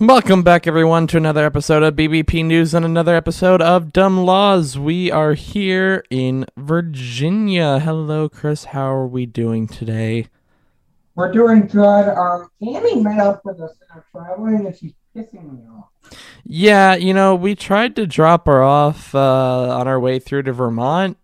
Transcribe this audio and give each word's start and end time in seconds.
Welcome 0.00 0.42
back, 0.42 0.66
everyone, 0.66 1.08
to 1.08 1.18
another 1.18 1.44
episode 1.44 1.82
of 1.82 1.94
BBP 1.94 2.42
News 2.42 2.72
and 2.72 2.86
another 2.86 3.14
episode 3.14 3.60
of 3.60 3.92
Dumb 3.92 4.24
Laws. 4.24 4.78
We 4.78 5.12
are 5.12 5.34
here 5.34 6.06
in 6.08 6.46
Virginia. 6.56 7.78
Hello, 7.80 8.26
Chris. 8.26 8.64
How 8.64 8.94
are 8.94 9.06
we 9.06 9.26
doing 9.26 9.66
today? 9.66 10.28
We're 11.16 11.30
doing 11.30 11.66
good. 11.66 12.08
Um, 12.08 12.48
Annie 12.62 13.02
met 13.02 13.18
up 13.18 13.44
with 13.44 13.60
us 13.60 13.76
in 13.76 13.94
our 13.94 14.06
traveling, 14.10 14.64
and 14.64 14.74
she's 14.74 14.94
pissing 15.14 15.52
me 15.52 15.66
off. 15.68 15.90
Yeah, 16.46 16.94
you 16.94 17.12
know, 17.12 17.34
we 17.34 17.54
tried 17.54 17.94
to 17.96 18.06
drop 18.06 18.46
her 18.46 18.62
off 18.62 19.14
uh, 19.14 19.18
on 19.76 19.86
our 19.86 20.00
way 20.00 20.18
through 20.18 20.44
to 20.44 20.52
Vermont. 20.54 21.18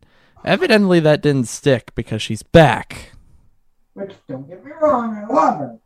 Evidently, 0.45 1.01
that 1.01 1.23
didn't 1.23 1.49
stick 1.49 1.95
because 1.95 2.21
she's 2.21 2.43
back. 2.43 3.13
Which, 3.95 4.13
don't 4.29 4.47
get 4.47 4.63
me 4.63 4.73
wrong, 4.83 5.17
I 5.17 5.33
love 5.33 5.61
her. 5.61 5.79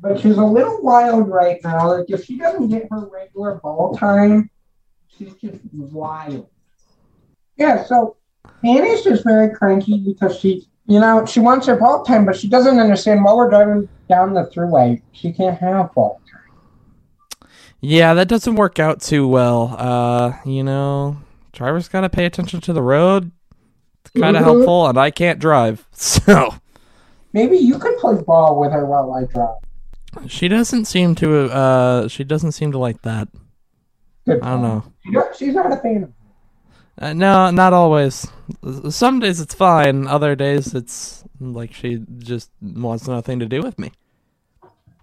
But 0.00 0.20
she's 0.20 0.36
a 0.36 0.44
little 0.44 0.80
wild 0.82 1.28
right 1.28 1.58
now. 1.64 1.96
Like, 1.96 2.06
if 2.08 2.24
she 2.24 2.38
doesn't 2.38 2.68
get 2.68 2.86
her 2.90 3.08
regular 3.08 3.56
ball 3.56 3.96
time, 3.96 4.48
she's 5.08 5.34
just 5.34 5.58
wild. 5.72 6.48
Yeah, 7.56 7.84
so 7.84 8.16
Annie's 8.62 9.02
just 9.02 9.24
very 9.24 9.52
cranky 9.54 9.98
because 9.98 10.38
she, 10.38 10.68
you 10.86 11.00
know, 11.00 11.26
she 11.26 11.40
wants 11.40 11.66
her 11.66 11.76
ball 11.76 12.04
time, 12.04 12.24
but 12.24 12.36
she 12.36 12.48
doesn't 12.48 12.78
understand 12.78 13.24
while 13.24 13.36
we're 13.36 13.50
driving 13.50 13.88
down 14.08 14.34
the 14.34 14.44
thruway, 14.54 15.02
she 15.12 15.32
can't 15.32 15.58
have 15.58 15.92
ball 15.94 16.20
time. 16.30 17.48
Yeah, 17.80 18.14
that 18.14 18.28
doesn't 18.28 18.54
work 18.56 18.78
out 18.78 19.00
too 19.00 19.26
well. 19.26 19.74
Uh, 19.78 20.32
you 20.44 20.62
know, 20.62 21.16
drivers 21.52 21.88
got 21.88 22.02
to 22.02 22.08
pay 22.08 22.24
attention 22.24 22.60
to 22.62 22.72
the 22.72 22.82
road. 22.82 23.32
It's 24.04 24.20
kind 24.20 24.36
of 24.36 24.42
Mhm. 24.42 24.46
helpful, 24.46 24.86
and 24.86 24.96
I 24.98 25.10
can't 25.10 25.38
drive. 25.40 25.86
So. 25.92 26.54
Maybe 27.32 27.58
you 27.58 27.78
could 27.78 27.98
play 27.98 28.14
ball 28.22 28.58
with 28.58 28.72
her 28.72 28.86
while 28.86 29.12
I 29.12 29.24
drive. 29.24 29.56
She 30.26 30.48
doesn't 30.48 30.86
seem 30.86 31.14
to. 31.16 31.50
Uh, 31.50 32.08
she 32.08 32.24
doesn't 32.24 32.52
seem 32.52 32.72
to 32.72 32.78
like 32.78 33.02
that. 33.02 33.28
Good 34.26 34.42
I 34.42 34.50
don't 34.50 34.62
know. 34.62 35.32
She's 35.36 35.54
not 35.54 35.72
a 35.72 35.76
fan 35.76 36.04
of 36.04 36.12
Uh, 36.98 37.12
no, 37.12 37.50
not 37.50 37.72
always. 37.72 38.26
Some 38.90 39.20
days 39.20 39.40
it's 39.40 39.54
fine. 39.54 40.06
Other 40.06 40.34
days 40.34 40.74
it's 40.74 41.24
like 41.40 41.72
she 41.72 42.04
just 42.18 42.50
wants 42.60 43.06
nothing 43.06 43.38
to 43.38 43.46
do 43.46 43.62
with 43.62 43.78
me. 43.78 43.92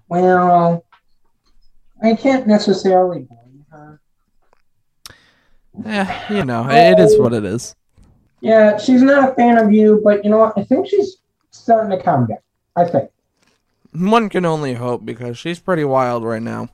Well, 0.09 0.86
I 2.03 2.16
can't 2.16 2.45
necessarily 2.47 3.22
blame 3.22 3.66
her. 3.72 4.00
Yeah, 5.84 6.34
you 6.34 6.45
know, 6.45 6.67
it 6.69 7.00
is 7.00 7.17
what 7.19 7.34
it 7.34 7.45
is. 7.45 7.75
Yeah, 8.42 8.78
she's 8.78 9.02
not 9.02 9.30
a 9.30 9.34
fan 9.34 9.58
of 9.58 9.72
you, 9.72 10.02
but 10.03 10.23
you 10.23 10.30
know 10.30 10.38
what? 10.40 10.58
I 10.58 10.64
think 10.64 10.88
she's 10.88 11.17
starting 11.52 11.97
to 11.97 12.03
calm 12.03 12.28
down. 12.28 12.38
I 12.75 12.86
think. 12.86 13.09
One 13.95 14.29
can 14.29 14.45
only 14.45 14.73
hope 14.73 15.05
because 15.05 15.38
she's 15.38 15.59
pretty 15.59 15.85
wild 15.85 16.23
right 16.23 16.41
now. 16.41 16.69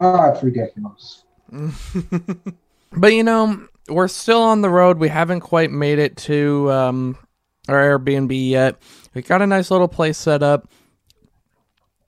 Oh, 0.00 0.30
it's 0.30 0.42
ridiculous. 0.42 1.24
But 2.94 3.14
you 3.14 3.22
know, 3.22 3.66
we're 3.88 4.08
still 4.08 4.42
on 4.42 4.60
the 4.60 4.70
road. 4.70 4.98
We 4.98 5.08
haven't 5.08 5.40
quite 5.40 5.70
made 5.70 5.98
it 5.98 6.16
to 6.18 6.70
um, 6.70 7.18
our 7.68 7.98
Airbnb 7.98 8.48
yet. 8.48 8.76
We 9.14 9.22
got 9.22 9.42
a 9.42 9.46
nice 9.46 9.70
little 9.70 9.88
place 9.88 10.18
set 10.18 10.42
up, 10.42 10.68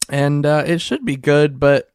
and 0.08 0.44
uh, 0.44 0.64
it 0.66 0.80
should 0.80 1.04
be 1.04 1.16
good. 1.16 1.58
But 1.58 1.90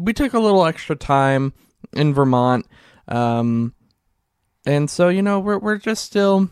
we 0.00 0.12
took 0.12 0.32
a 0.32 0.40
little 0.40 0.64
extra 0.64 0.96
time 0.96 1.52
in 1.92 2.14
Vermont, 2.14 2.66
um, 3.08 3.74
and 4.64 4.88
so 4.88 5.08
you 5.08 5.22
know, 5.22 5.38
we're 5.38 5.58
we're 5.58 5.78
just 5.78 6.04
still 6.04 6.48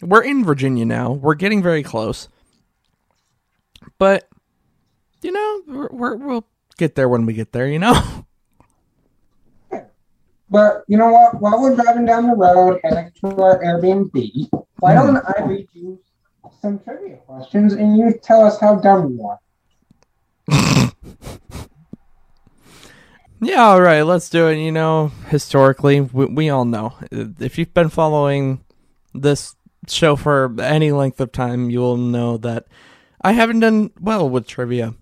we're 0.00 0.22
in 0.22 0.44
Virginia 0.44 0.84
now. 0.84 1.10
We're 1.12 1.34
getting 1.34 1.62
very 1.62 1.82
close, 1.82 2.28
but 3.98 4.28
you 5.22 5.32
know, 5.32 5.62
we're, 5.66 5.88
we're 5.90 6.16
we'll 6.16 6.46
get 6.76 6.94
there 6.94 7.08
when 7.08 7.26
we 7.26 7.32
get 7.34 7.52
there. 7.52 7.68
You 7.68 7.78
know. 7.78 7.94
But 10.50 10.84
you 10.88 10.96
know 10.96 11.10
what? 11.12 11.38
While 11.42 11.60
we're 11.60 11.76
driving 11.76 12.06
down 12.06 12.26
the 12.26 12.34
road 12.34 12.80
heading 12.82 13.12
to 13.20 13.26
our 13.42 13.62
Airbnb, 13.62 14.48
why 14.80 14.96
Hmm. 14.96 15.14
don't 15.14 15.16
I 15.18 15.44
read 15.44 15.68
you 15.74 16.00
some 16.62 16.78
trivia 16.78 17.18
questions 17.18 17.74
and 17.74 17.98
you 17.98 18.18
tell 18.22 18.42
us 18.44 18.58
how 18.58 18.76
dumb 18.76 19.12
you 19.12 19.26
are? 19.26 19.38
Yeah, 23.40 23.66
all 23.66 23.80
right, 23.80 24.02
let's 24.02 24.28
do 24.30 24.48
it. 24.48 24.56
You 24.56 24.72
know, 24.72 25.12
historically, 25.28 26.00
we, 26.00 26.24
we 26.26 26.48
all 26.50 26.64
know. 26.64 26.94
If 27.12 27.56
you've 27.56 27.72
been 27.72 27.88
following 27.88 28.64
this 29.14 29.54
show 29.86 30.16
for 30.16 30.52
any 30.60 30.90
length 30.90 31.20
of 31.20 31.30
time, 31.30 31.70
you 31.70 31.78
will 31.78 31.96
know 31.96 32.36
that 32.38 32.66
I 33.22 33.32
haven't 33.32 33.60
done 33.60 33.90
well 34.00 34.28
with 34.28 34.48
trivia. 34.48 34.94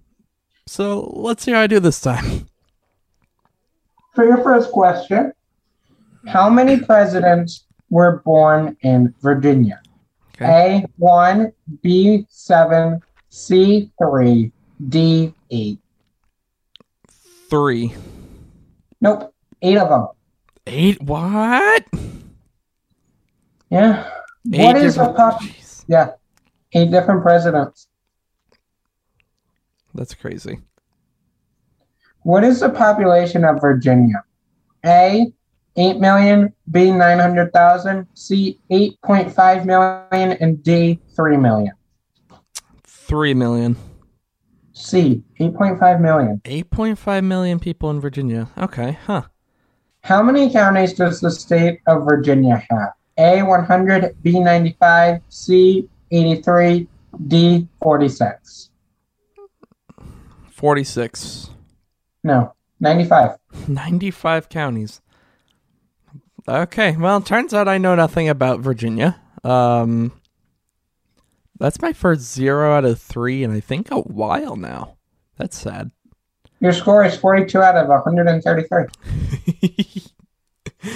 So 0.66 1.12
let's 1.14 1.44
see 1.44 1.52
how 1.52 1.60
I 1.60 1.66
do 1.66 1.80
this 1.80 2.00
time. 2.00 2.48
For 4.14 4.24
your 4.24 4.42
first 4.42 4.72
question, 4.72 5.32
how 6.26 6.50
many 6.50 6.80
presidents 6.80 7.66
were 7.90 8.22
born 8.24 8.76
in 8.80 9.14
Virginia? 9.20 9.80
Okay. 10.34 10.82
A 10.82 10.86
one, 10.96 11.52
B 11.82 12.26
seven, 12.28 13.00
C 13.28 13.90
three, 13.98 14.52
D 14.88 15.32
eight. 15.50 15.78
Three. 17.48 17.94
Nope, 19.00 19.32
eight 19.62 19.78
of 19.78 19.88
them. 19.88 20.08
Eight? 20.66 21.00
What? 21.00 21.86
Yeah. 23.70 24.10
Eight 24.52 24.62
what 24.62 24.76
is 24.76 24.96
a 24.96 25.12
pop? 25.12 25.40
Yeah, 25.86 26.12
eight 26.72 26.90
different 26.90 27.22
presidents. 27.22 27.88
That's 29.96 30.14
crazy. 30.14 30.60
What 32.22 32.44
is 32.44 32.60
the 32.60 32.70
population 32.70 33.44
of 33.44 33.60
Virginia? 33.60 34.24
A, 34.84 35.32
8 35.76 35.98
million, 35.98 36.52
B, 36.70 36.90
900,000, 36.90 38.06
C, 38.14 38.58
8.5 38.70 39.64
million, 39.64 40.36
and 40.40 40.62
D, 40.62 41.00
3 41.14 41.36
million. 41.36 41.72
Three 42.84 43.34
million. 43.34 43.76
C, 44.72 45.22
8.5 45.38 46.00
million. 46.00 46.40
8.5 46.44 47.24
million 47.24 47.58
people 47.58 47.90
in 47.90 48.00
Virginia. 48.00 48.48
Okay, 48.58 48.98
huh. 49.06 49.22
How 50.02 50.22
many 50.22 50.50
counties 50.50 50.92
does 50.94 51.20
the 51.20 51.30
state 51.30 51.80
of 51.86 52.04
Virginia 52.04 52.62
have? 52.70 52.92
A, 53.18 53.42
100, 53.42 54.16
B, 54.22 54.38
95, 54.40 55.20
C, 55.28 55.88
83, 56.10 56.86
D, 57.28 57.68
46. 57.82 58.70
46. 60.56 61.50
No, 62.24 62.54
95. 62.80 63.36
95 63.68 64.48
counties. 64.48 65.02
Okay, 66.48 66.96
well, 66.96 67.20
turns 67.20 67.52
out 67.52 67.68
I 67.68 67.76
know 67.76 67.94
nothing 67.94 68.26
about 68.30 68.60
Virginia. 68.60 69.20
Um, 69.44 70.12
that's 71.58 71.82
my 71.82 71.92
first 71.92 72.22
zero 72.22 72.72
out 72.72 72.86
of 72.86 72.98
three, 72.98 73.44
and 73.44 73.52
I 73.52 73.60
think 73.60 73.90
a 73.90 73.98
while 73.98 74.56
now. 74.56 74.96
That's 75.36 75.58
sad. 75.58 75.90
Your 76.60 76.72
score 76.72 77.04
is 77.04 77.14
42 77.18 77.60
out 77.60 77.76
of 77.76 77.88
133. 77.88 78.84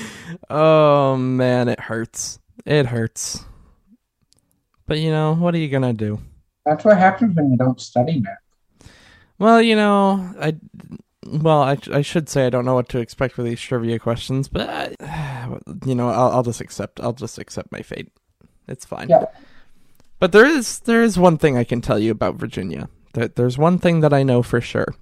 oh 0.50 1.16
man, 1.16 1.68
it 1.68 1.80
hurts. 1.80 2.38
It 2.64 2.86
hurts. 2.86 3.44
But 4.86 5.00
you 5.00 5.10
know, 5.10 5.34
what 5.34 5.54
are 5.54 5.58
you 5.58 5.68
gonna 5.68 5.92
do? 5.92 6.18
That's 6.64 6.82
what 6.82 6.96
happens 6.96 7.36
when 7.36 7.50
you 7.50 7.58
don't 7.58 7.78
study 7.78 8.20
math. 8.20 8.38
Well, 9.40 9.62
you 9.62 9.74
know, 9.74 10.34
I 10.38 10.54
well, 11.26 11.62
I, 11.62 11.78
I 11.92 12.02
should 12.02 12.28
say 12.28 12.46
I 12.46 12.50
don't 12.50 12.66
know 12.66 12.74
what 12.74 12.90
to 12.90 12.98
expect 12.98 13.38
with 13.38 13.46
these 13.46 13.60
trivia 13.60 13.98
questions, 13.98 14.48
but 14.48 14.68
I, 15.00 15.48
you 15.86 15.94
know, 15.94 16.10
I'll, 16.10 16.30
I'll 16.30 16.42
just 16.42 16.60
accept. 16.60 17.00
I'll 17.00 17.14
just 17.14 17.38
accept 17.38 17.72
my 17.72 17.80
fate. 17.80 18.12
It's 18.68 18.84
fine. 18.84 19.08
Yeah. 19.08 19.24
But 20.18 20.32
there 20.32 20.44
is 20.44 20.80
there 20.80 21.02
is 21.02 21.18
one 21.18 21.38
thing 21.38 21.56
I 21.56 21.64
can 21.64 21.80
tell 21.80 21.98
you 21.98 22.10
about 22.10 22.34
Virginia. 22.34 22.90
There, 23.14 23.28
there's 23.28 23.56
one 23.56 23.78
thing 23.78 24.00
that 24.00 24.12
I 24.12 24.22
know 24.22 24.42
for 24.42 24.60
sure, 24.60 24.94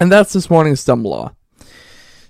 and 0.00 0.10
that's 0.10 0.32
this 0.32 0.50
morning's 0.50 0.84
dumb 0.84 1.04
law. 1.04 1.36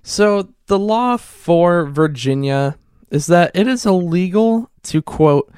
So 0.03 0.51
the 0.67 0.79
law 0.79 1.17
for 1.17 1.87
Virginia 1.87 2.77
is 3.11 3.25
that 3.29 3.53
it 3.55 3.67
is 3.67 3.87
illegal 3.87 4.71
to 4.83 5.01
quote 5.01 5.51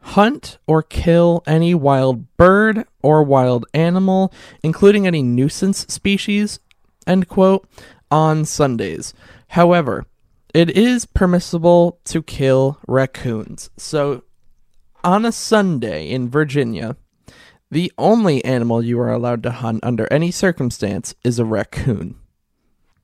hunt 0.00 0.58
or 0.66 0.82
kill 0.82 1.44
any 1.46 1.72
wild 1.72 2.36
bird 2.36 2.84
or 3.02 3.22
wild 3.22 3.66
animal, 3.74 4.32
including 4.62 5.06
any 5.06 5.22
nuisance 5.22 5.86
species, 5.88 6.60
end 7.06 7.28
quote, 7.28 7.68
on 8.10 8.44
Sundays. 8.44 9.14
However, 9.48 10.06
it 10.54 10.70
is 10.70 11.06
permissible 11.06 11.98
to 12.04 12.22
kill 12.22 12.78
raccoons. 12.86 13.70
So 13.76 14.24
on 15.04 15.24
a 15.24 15.32
Sunday 15.32 16.10
in 16.10 16.28
Virginia, 16.28 16.96
the 17.70 17.90
only 17.96 18.44
animal 18.44 18.84
you 18.84 19.00
are 19.00 19.10
allowed 19.10 19.42
to 19.44 19.50
hunt 19.50 19.82
under 19.82 20.10
any 20.12 20.30
circumstance 20.30 21.14
is 21.24 21.38
a 21.38 21.44
raccoon. 21.44 22.16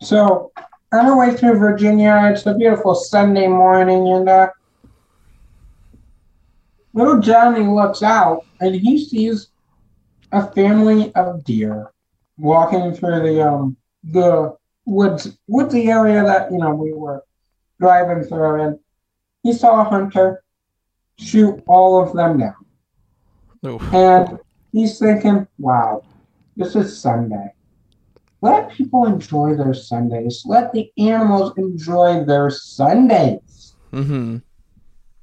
So, 0.00 0.52
on 0.92 1.06
our 1.06 1.18
way 1.18 1.34
through 1.34 1.58
Virginia, 1.58 2.30
it's 2.30 2.46
a 2.46 2.54
beautiful 2.54 2.94
Sunday 2.94 3.48
morning, 3.48 4.08
and 4.08 4.28
uh, 4.28 4.50
little 6.92 7.20
Johnny 7.20 7.66
looks 7.66 8.02
out 8.02 8.44
and 8.60 8.74
he 8.74 9.02
sees 9.04 9.48
a 10.32 10.50
family 10.52 11.14
of 11.14 11.44
deer 11.44 11.90
walking 12.36 12.94
through 12.94 13.22
the 13.22 13.46
um, 13.46 13.76
the 14.04 14.56
woods 14.84 15.38
woodsy 15.46 15.88
area 15.90 16.22
that 16.24 16.50
you 16.50 16.58
know 16.58 16.74
we 16.74 16.92
were 16.92 17.22
driving 17.80 18.24
through, 18.24 18.62
and 18.62 18.78
he 19.42 19.52
saw 19.52 19.80
a 19.80 19.84
hunter 19.84 20.42
shoot 21.18 21.62
all 21.66 22.02
of 22.02 22.14
them 22.14 22.38
down. 22.38 22.54
Oof. 23.66 23.82
And 23.92 24.38
he's 24.72 24.98
thinking, 24.98 25.46
wow, 25.58 26.04
this 26.56 26.76
is 26.76 27.00
Sunday. 27.00 27.52
Let 28.40 28.70
people 28.70 29.04
enjoy 29.06 29.56
their 29.56 29.74
Sundays. 29.74 30.42
Let 30.46 30.72
the 30.72 30.92
animals 30.96 31.52
enjoy 31.56 32.24
their 32.24 32.50
Sundays. 32.50 33.74
Mm-hmm. 33.92 34.38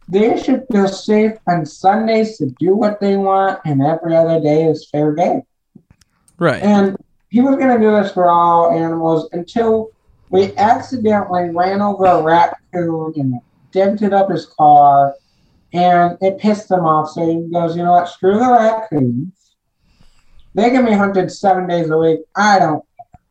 They 0.07 0.41
should 0.41 0.65
feel 0.71 0.87
safe 0.87 1.33
on 1.47 1.65
Sundays 1.65 2.37
to 2.37 2.47
do 2.59 2.75
what 2.75 2.99
they 2.99 3.17
want, 3.17 3.59
and 3.65 3.81
every 3.81 4.15
other 4.15 4.39
day 4.39 4.65
is 4.65 4.87
fair 4.89 5.13
game. 5.13 5.41
Right. 6.37 6.61
And 6.61 6.95
he 7.29 7.41
was 7.41 7.55
going 7.55 7.75
to 7.75 7.83
do 7.83 7.91
this 7.91 8.11
for 8.11 8.29
all 8.29 8.71
animals 8.71 9.29
until 9.31 9.89
we 10.29 10.55
accidentally 10.57 11.49
ran 11.49 11.81
over 11.81 12.05
a 12.05 12.21
raccoon 12.21 13.13
and 13.15 13.41
dented 13.71 14.13
up 14.13 14.29
his 14.29 14.45
car, 14.45 15.15
and 15.73 16.17
it 16.21 16.37
pissed 16.37 16.69
him 16.69 16.85
off. 16.85 17.11
So 17.11 17.27
he 17.27 17.51
goes, 17.51 17.75
you 17.75 17.83
know 17.83 17.91
what? 17.91 18.09
Screw 18.09 18.37
the 18.37 18.51
raccoons. 18.51 19.55
They 20.53 20.69
can 20.69 20.85
be 20.85 20.93
hunted 20.93 21.31
seven 21.31 21.67
days 21.67 21.89
a 21.89 21.97
week. 21.97 22.19
I 22.35 22.59
don't. 22.59 22.79
care." 22.79 23.21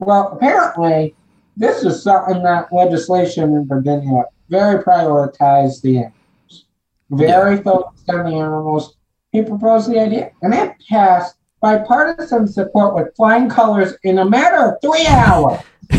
Well, 0.00 0.32
apparently, 0.32 1.14
this 1.56 1.84
is 1.84 2.02
something 2.02 2.42
that 2.42 2.72
legislation 2.72 3.54
in 3.54 3.68
Virginia 3.68 4.24
very 4.52 4.84
prioritized 4.84 5.80
the 5.80 5.96
animals, 5.96 6.66
very 7.10 7.56
focused 7.62 8.08
on 8.10 8.30
the 8.30 8.36
animals. 8.36 8.94
He 9.32 9.42
proposed 9.42 9.90
the 9.90 9.98
idea, 9.98 10.30
and 10.42 10.52
it 10.52 10.74
passed 10.88 11.36
bipartisan 11.62 12.46
support 12.46 12.94
with 12.94 13.16
flying 13.16 13.48
colors 13.48 13.94
in 14.04 14.18
a 14.18 14.24
matter 14.24 14.68
of 14.68 14.74
three 14.82 15.06
hours. 15.06 15.60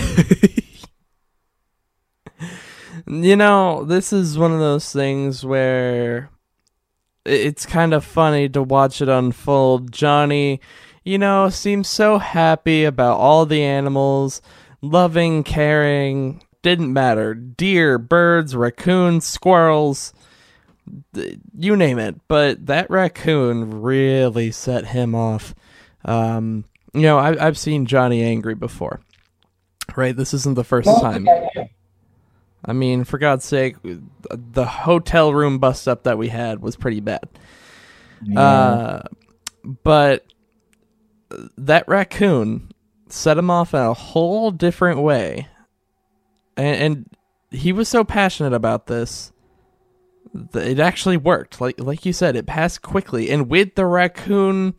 you 3.07 3.35
know, 3.35 3.83
this 3.85 4.13
is 4.13 4.37
one 4.37 4.51
of 4.51 4.59
those 4.59 4.93
things 4.93 5.43
where 5.43 6.29
it's 7.25 7.65
kind 7.65 7.93
of 7.93 8.05
funny 8.05 8.47
to 8.49 8.61
watch 8.61 9.01
it 9.01 9.09
unfold. 9.09 9.91
Johnny, 9.91 10.61
you 11.03 11.17
know, 11.17 11.49
seems 11.49 11.87
so 11.87 12.19
happy 12.19 12.83
about 12.83 13.17
all 13.17 13.47
the 13.47 13.63
animals, 13.63 14.43
loving, 14.81 15.43
caring, 15.43 16.43
didn't 16.63 16.91
matter. 16.91 17.35
Deer, 17.35 17.99
birds, 17.99 18.55
raccoons, 18.55 19.25
squirrels, 19.27 20.13
th- 21.13 21.37
you 21.55 21.75
name 21.75 21.99
it. 21.99 22.15
But 22.27 22.65
that 22.65 22.89
raccoon 22.89 23.81
really 23.81 24.49
set 24.49 24.87
him 24.87 25.13
off. 25.13 25.53
Um, 26.03 26.65
you 26.93 27.01
know, 27.03 27.19
I, 27.19 27.45
I've 27.45 27.57
seen 27.57 27.85
Johnny 27.85 28.23
angry 28.23 28.55
before. 28.55 29.01
Right, 29.95 30.15
this 30.15 30.33
isn't 30.33 30.55
the 30.55 30.63
first 30.63 30.89
time. 31.01 31.27
I 32.65 32.73
mean, 32.73 33.03
for 33.03 33.17
God's 33.17 33.45
sake, 33.45 33.75
the 33.83 34.65
hotel 34.65 35.33
room 35.33 35.59
bust 35.59 35.87
up 35.87 36.03
that 36.03 36.17
we 36.17 36.29
had 36.29 36.61
was 36.61 36.75
pretty 36.75 37.01
bad. 37.01 37.27
Uh, 38.35 39.01
but 39.83 40.25
that 41.57 41.87
raccoon 41.87 42.71
set 43.09 43.37
him 43.37 43.49
off 43.49 43.73
in 43.73 43.81
a 43.81 43.93
whole 43.93 44.49
different 44.51 45.01
way. 45.01 45.47
And, 46.57 46.75
and 46.75 47.09
he 47.51 47.71
was 47.71 47.87
so 47.87 48.03
passionate 48.03 48.53
about 48.53 48.87
this 48.87 49.31
that 50.33 50.67
it 50.67 50.79
actually 50.79 51.17
worked. 51.17 51.61
Like 51.61 51.79
like 51.79 52.05
you 52.05 52.13
said, 52.13 52.35
it 52.35 52.45
passed 52.45 52.81
quickly 52.81 53.29
and 53.29 53.49
with 53.49 53.75
the 53.75 53.85
raccoon 53.85 54.75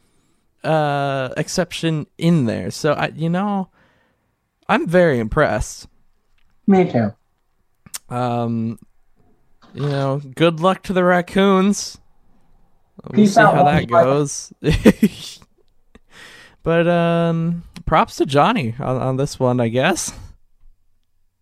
uh 0.63 1.31
exception 1.37 2.07
in 2.19 2.47
there. 2.47 2.71
So 2.71 2.93
I 2.93 3.09
you 3.09 3.29
know, 3.29 3.71
I'm 4.69 4.87
very 4.87 5.19
impressed. 5.19 5.87
Me 6.67 6.91
too. 6.91 7.13
Um, 8.09 8.79
you 9.75 9.89
know, 9.89 10.21
good 10.35 10.61
luck 10.61 10.83
to 10.85 10.93
the 10.93 11.05
raccoons. 11.05 11.99
We'll 13.03 13.17
Peace 13.17 13.35
see 13.35 13.41
out, 13.41 13.55
how 13.55 13.65
that 13.65 13.87
goes. 13.87 14.53
but 16.63 16.89
um, 16.89 17.65
props 17.85 18.17
to 18.17 18.27
Johnny 18.27 18.75
on, 18.79 18.97
on 18.97 19.17
this 19.17 19.39
one, 19.39 19.61
I 19.61 19.69
guess. 19.69 20.13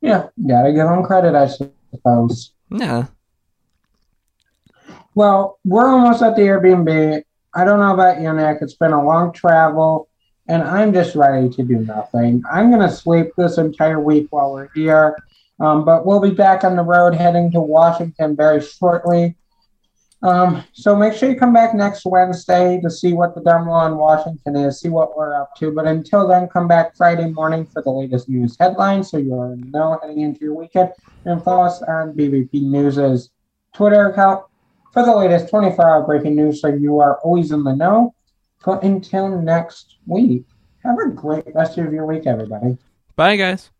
Yeah, 0.02 0.28
gotta 0.46 0.72
give 0.72 0.86
him 0.86 1.04
credit, 1.04 1.34
I 1.34 1.46
suppose. 1.46 2.52
Yeah. 2.70 3.06
Well, 5.14 5.58
we're 5.64 5.88
almost 5.88 6.22
at 6.22 6.34
the 6.34 6.42
Airbnb. 6.42 7.22
I 7.54 7.64
don't 7.64 7.78
know 7.78 7.94
about 7.94 8.20
you, 8.20 8.32
Nick. 8.32 8.58
It's 8.62 8.74
been 8.74 8.92
a 8.92 9.04
long 9.04 9.32
travel, 9.32 10.08
and 10.48 10.62
I'm 10.62 10.92
just 10.92 11.14
ready 11.14 11.48
to 11.50 11.62
do 11.62 11.78
nothing. 11.78 12.42
I'm 12.50 12.70
going 12.70 12.82
to 12.82 12.94
sleep 12.94 13.28
this 13.36 13.58
entire 13.58 14.00
week 14.00 14.26
while 14.30 14.52
we're 14.52 14.70
here, 14.74 15.16
um, 15.60 15.84
but 15.84 16.04
we'll 16.04 16.20
be 16.20 16.30
back 16.30 16.64
on 16.64 16.74
the 16.74 16.82
road 16.82 17.14
heading 17.14 17.52
to 17.52 17.60
Washington 17.60 18.34
very 18.34 18.60
shortly. 18.60 19.36
Um, 20.22 20.62
so 20.72 20.94
make 20.94 21.14
sure 21.14 21.28
you 21.28 21.36
come 21.36 21.52
back 21.52 21.74
next 21.74 22.06
Wednesday 22.06 22.80
to 22.80 22.90
see 22.90 23.12
what 23.12 23.34
the 23.34 23.40
dumb 23.40 23.66
law 23.66 23.86
in 23.86 23.96
Washington 23.96 24.54
is, 24.54 24.80
see 24.80 24.88
what 24.88 25.16
we're 25.16 25.34
up 25.34 25.56
to. 25.56 25.72
But 25.72 25.86
until 25.86 26.28
then, 26.28 26.48
come 26.48 26.68
back 26.68 26.96
Friday 26.96 27.28
morning 27.30 27.66
for 27.66 27.82
the 27.82 27.90
latest 27.90 28.28
news 28.28 28.56
headlines 28.58 29.10
so 29.10 29.16
you'll 29.16 29.56
know 29.56 29.98
heading 30.00 30.20
into 30.20 30.44
your 30.44 30.54
weekend. 30.54 30.92
And 31.24 31.42
follow 31.42 31.64
us 31.64 31.82
on 31.82 32.14
BBP 32.14 32.62
News' 32.62 33.30
Twitter 33.74 34.10
account 34.10 34.44
for 34.92 35.04
the 35.04 35.16
latest 35.16 35.48
24 35.50 35.90
hour 35.90 36.06
breaking 36.06 36.36
news 36.36 36.60
so 36.60 36.68
you 36.68 37.00
are 37.00 37.18
always 37.24 37.50
in 37.50 37.64
the 37.64 37.74
know. 37.74 38.14
But 38.64 38.84
until 38.84 39.28
next 39.28 39.96
week, 40.06 40.44
have 40.84 40.98
a 41.04 41.08
great 41.10 41.46
rest 41.52 41.78
of 41.78 41.92
your 41.92 42.06
week, 42.06 42.26
everybody. 42.26 42.78
Bye, 43.16 43.36
guys. 43.36 43.71